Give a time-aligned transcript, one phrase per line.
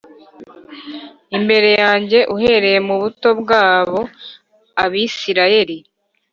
[1.37, 3.99] imbere yanjye uhereye mu buto bwabo
[4.83, 5.77] Abisirayeli